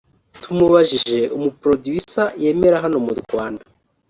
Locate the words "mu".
3.05-3.13